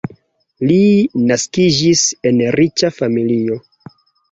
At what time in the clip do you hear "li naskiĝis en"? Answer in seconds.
0.71-2.41